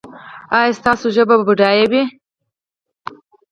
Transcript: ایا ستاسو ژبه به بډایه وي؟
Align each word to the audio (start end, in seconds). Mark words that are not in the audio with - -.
ایا 0.57 0.77
ستاسو 0.79 1.05
ژبه 1.15 1.35
به 1.39 1.43
بډایه 1.47 1.85
وي؟ 1.91 2.03